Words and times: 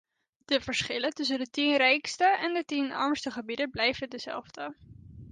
De 0.45 0.61
verschillen 0.61 1.13
tussen 1.13 1.37
de 1.39 1.49
tien 1.49 1.77
rijkste 1.77 2.25
en 2.37 2.53
de 2.53 2.65
tien 2.65 2.91
armste 2.91 3.31
gebieden 3.31 3.69
blijven 3.69 4.09
dezelfde. 4.09 4.75